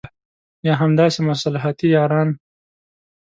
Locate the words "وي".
2.33-2.37